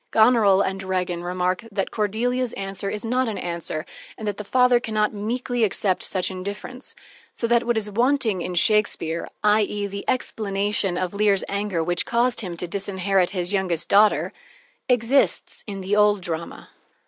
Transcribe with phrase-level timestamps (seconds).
[0.09, 3.85] Goneril and Regan remark that Cordelia's answer is not an answer,
[4.17, 6.95] and that the father can not meekly accept such indifference,
[7.35, 12.41] so that what is wanting in Shakespeare i.e., the explanation of Lear's anger which caused
[12.41, 14.33] him to disinherit his youngest daughter,
[14.89, 16.69] exists in the old drama.